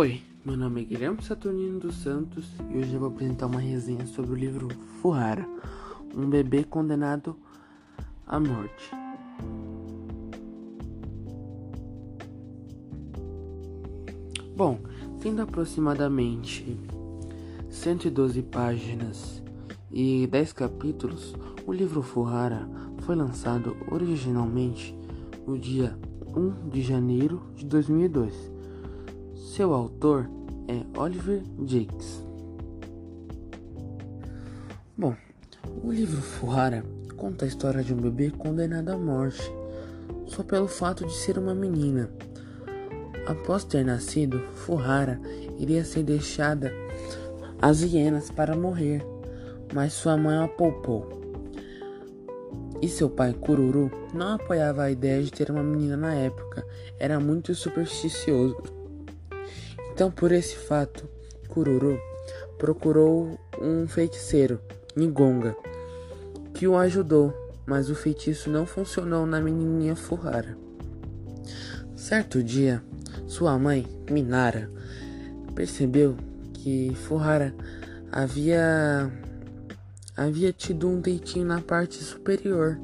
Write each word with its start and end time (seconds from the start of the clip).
Oi, 0.00 0.22
meu 0.46 0.56
nome 0.56 0.80
é 0.80 0.84
Guilherme 0.86 1.22
Saturnino 1.22 1.78
dos 1.78 1.96
Santos 1.96 2.46
e 2.72 2.78
hoje 2.78 2.94
eu 2.94 3.00
vou 3.00 3.10
apresentar 3.10 3.44
uma 3.44 3.60
resenha 3.60 4.06
sobre 4.06 4.32
o 4.32 4.34
livro 4.34 4.66
Furrara, 5.02 5.46
um 6.16 6.26
bebê 6.26 6.64
condenado 6.64 7.36
à 8.26 8.40
morte. 8.40 8.90
Bom, 14.56 14.80
tendo 15.20 15.42
aproximadamente 15.42 16.80
112 17.68 18.40
páginas 18.44 19.42
e 19.92 20.26
10 20.28 20.52
capítulos, 20.54 21.34
o 21.66 21.74
livro 21.74 22.00
Furrara 22.00 22.66
foi 23.02 23.14
lançado 23.14 23.76
originalmente 23.90 24.96
no 25.46 25.58
dia 25.58 25.94
1 26.34 26.70
de 26.70 26.80
janeiro 26.80 27.42
de 27.54 27.66
2002 27.66 28.59
seu 29.50 29.74
autor 29.74 30.30
é 30.68 30.98
Oliver 30.98 31.42
Jakes. 31.66 32.24
Bom, 34.96 35.16
o 35.82 35.90
livro 35.90 36.22
Fuhara 36.22 36.84
conta 37.16 37.44
a 37.44 37.48
história 37.48 37.82
de 37.82 37.92
um 37.92 37.96
bebê 37.96 38.30
condenado 38.30 38.90
à 38.90 38.96
morte 38.96 39.42
só 40.28 40.44
pelo 40.44 40.68
fato 40.68 41.04
de 41.04 41.12
ser 41.12 41.36
uma 41.36 41.52
menina. 41.52 42.08
Após 43.26 43.64
ter 43.64 43.84
nascido, 43.84 44.40
Fuhara 44.54 45.20
iria 45.58 45.84
ser 45.84 46.04
deixada 46.04 46.72
às 47.60 47.82
hienas 47.82 48.30
para 48.30 48.56
morrer, 48.56 49.04
mas 49.74 49.94
sua 49.94 50.16
mãe 50.16 50.36
a 50.36 50.46
poupou. 50.46 51.08
E 52.80 52.88
seu 52.88 53.10
pai, 53.10 53.32
Kururu, 53.32 53.90
não 54.14 54.34
apoiava 54.34 54.84
a 54.84 54.92
ideia 54.92 55.20
de 55.24 55.32
ter 55.32 55.50
uma 55.50 55.62
menina 55.62 55.96
na 55.96 56.14
época, 56.14 56.64
era 57.00 57.18
muito 57.18 57.52
supersticioso 57.52 58.79
então, 60.00 60.10
por 60.10 60.32
esse 60.32 60.56
fato, 60.56 61.06
Kururu 61.46 62.00
procurou 62.56 63.38
um 63.60 63.86
feiticeiro, 63.86 64.58
Nigonga, 64.96 65.54
que 66.54 66.66
o 66.66 66.74
ajudou, 66.74 67.34
mas 67.66 67.90
o 67.90 67.94
feitiço 67.94 68.48
não 68.48 68.64
funcionou 68.64 69.26
na 69.26 69.42
menininha 69.42 69.94
Fuhara. 69.94 70.56
Certo 71.94 72.42
dia, 72.42 72.82
sua 73.26 73.58
mãe, 73.58 73.86
Minara, 74.10 74.70
percebeu 75.54 76.16
que 76.54 76.94
Fuhara 76.94 77.54
havia 78.10 79.12
havia 80.16 80.50
tido 80.50 80.88
um 80.88 80.98
deitinho 80.98 81.44
na 81.44 81.60
parte 81.60 82.02
superior. 82.02 82.80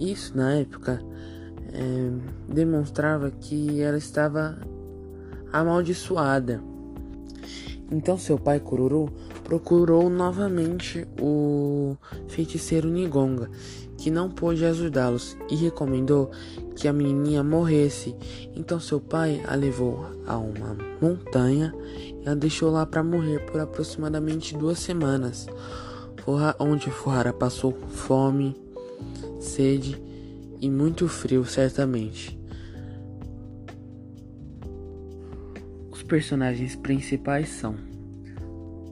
Isso 0.00 0.34
na 0.34 0.54
época 0.54 0.98
é, 1.74 2.50
demonstrava 2.50 3.30
que 3.30 3.82
ela 3.82 3.98
estava 3.98 4.58
amaldiçoada. 5.52 6.62
Então 7.90 8.18
seu 8.18 8.38
pai 8.38 8.60
Kururu 8.60 9.10
procurou 9.44 10.10
novamente 10.10 11.08
o 11.18 11.96
feiticeiro 12.28 12.90
Nigonga, 12.90 13.50
que 13.96 14.10
não 14.10 14.30
pôde 14.30 14.64
ajudá-los 14.64 15.36
e 15.50 15.56
recomendou 15.56 16.30
que 16.76 16.86
a 16.86 16.92
menininha 16.92 17.42
morresse. 17.42 18.14
Então 18.54 18.78
seu 18.78 19.00
pai 19.00 19.42
a 19.48 19.54
levou 19.54 20.04
a 20.26 20.36
uma 20.36 20.76
montanha 21.00 21.74
e 22.22 22.28
a 22.28 22.34
deixou 22.34 22.70
lá 22.70 22.84
para 22.84 23.02
morrer 23.02 23.38
por 23.46 23.58
aproximadamente 23.58 24.54
duas 24.54 24.78
semanas, 24.78 25.46
onde 26.58 26.90
Fuhara 26.90 27.32
passou 27.32 27.72
fome, 27.88 28.54
sede 29.40 30.00
e 30.60 30.68
muito 30.68 31.08
frio 31.08 31.46
certamente. 31.46 32.37
Personagens 36.08 36.74
principais 36.74 37.50
são 37.50 37.76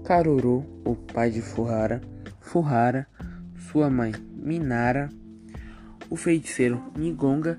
Karuru, 0.05 0.65
o 0.85 0.95
pai 0.95 1.31
de 1.31 1.41
Fuhara, 1.41 2.01
Fuhara, 2.41 3.09
sua 3.73 3.89
mãe 3.89 4.13
Minara, 4.37 5.09
o 6.11 6.15
feiticeiro 6.15 6.93
Nigonga 6.95 7.59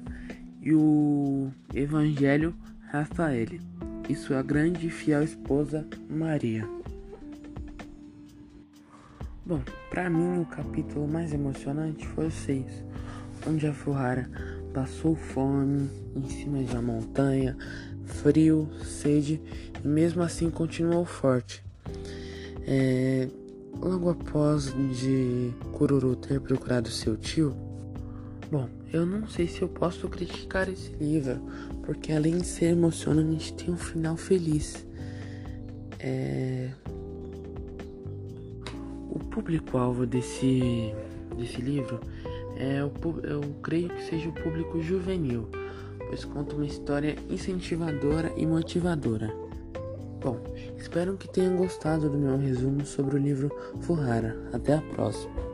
e 0.62 0.74
o 0.74 1.50
Evangelho 1.74 2.56
Rafael 2.88 3.48
e 4.08 4.16
sua 4.16 4.44
grande 4.44 4.88
e 4.88 4.92
fiel 4.92 5.24
esposa 5.24 5.86
Maria. 6.08 6.66
Bom, 9.44 9.62
para 9.90 10.10
mim 10.10 10.42
o 10.42 10.46
capítulo 10.46 11.08
mais 11.08 11.34
emocionante 11.34 12.08
foi 12.10 12.28
o 12.28 12.32
6, 12.32 12.84
onde 13.48 13.66
a 13.66 13.74
Fuhara 13.74 14.30
passou 14.74 15.16
fome 15.16 15.90
em 16.16 16.30
cima 16.30 16.64
de 16.64 16.72
uma 16.74 16.82
montanha, 16.82 17.58
frio, 18.08 18.68
sede 18.84 19.40
e 19.84 19.88
mesmo 19.88 20.24
assim 20.24 20.50
continuou 20.50 21.06
forte. 21.06 21.64
É, 22.66 23.28
logo 23.80 24.10
após 24.10 24.74
de 25.00 25.52
Kururu 25.74 26.16
ter 26.16 26.42
procurado 26.42 26.90
seu 26.90 27.16
tio, 27.16 27.56
bom, 28.52 28.68
eu 28.92 29.06
não 29.06 29.28
sei 29.28 29.48
se 29.48 29.62
eu 29.62 29.68
posso 29.68 30.08
criticar 30.10 30.68
esse 30.70 30.92
livro, 30.94 31.40
porque 31.84 32.12
além 32.12 32.38
de 32.38 32.46
ser 32.48 32.72
emocionante, 32.72 33.54
tem 33.54 33.74
um 33.74 33.78
final 33.78 34.18
feliz. 34.18 34.86
É, 36.00 36.70
o 39.10 39.20
público-alvo 39.20 40.06
desse, 40.06 40.94
desse 41.38 41.62
livro 41.62 42.00
é 42.58 42.84
o, 42.84 42.92
eu 43.24 43.42
creio 43.62 43.90
que 43.90 44.04
seja 44.04 44.30
o 44.30 44.34
público 44.34 44.82
juvenil 44.82 45.48
pois 46.08 46.26
conta 46.26 46.56
uma 46.56 46.66
história 46.66 47.16
incentivadora 47.30 48.34
e 48.36 48.46
motivadora. 48.46 49.34
Bom, 50.22 50.40
espero 50.78 51.16
que 51.16 51.30
tenham 51.30 51.58
gostado 51.58 52.10
do 52.10 52.18
meu 52.18 52.38
resumo 52.38 52.86
sobre 52.86 53.16
o 53.16 53.20
livro 53.20 53.52
Fuhara. 53.82 54.36
Até 54.52 54.76
a 54.76 54.82
próxima! 54.82 55.47